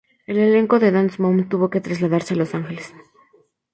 [0.25, 2.91] El elenco de Dance Moms tuvo que trasladarse a Los Ángeles.